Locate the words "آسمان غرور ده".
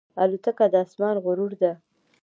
0.83-1.71